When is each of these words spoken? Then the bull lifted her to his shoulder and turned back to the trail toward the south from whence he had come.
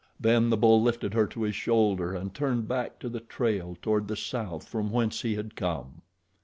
Then 0.19 0.49
the 0.49 0.57
bull 0.57 0.81
lifted 0.81 1.13
her 1.13 1.27
to 1.27 1.43
his 1.43 1.55
shoulder 1.55 2.15
and 2.15 2.33
turned 2.33 2.67
back 2.67 2.97
to 3.01 3.07
the 3.07 3.19
trail 3.19 3.77
toward 3.83 4.07
the 4.07 4.15
south 4.17 4.67
from 4.67 4.89
whence 4.89 5.21
he 5.21 5.35
had 5.35 5.55
come. 5.55 6.01